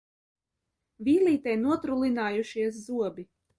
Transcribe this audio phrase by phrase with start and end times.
[1.09, 3.31] Vīlītei notrulinājušies zobi.